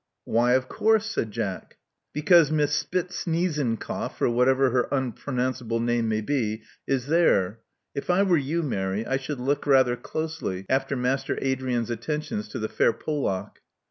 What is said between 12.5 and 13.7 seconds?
the fair Polack."